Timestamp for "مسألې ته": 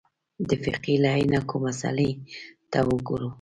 1.65-2.79